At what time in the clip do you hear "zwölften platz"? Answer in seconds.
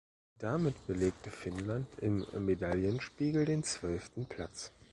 3.63-4.71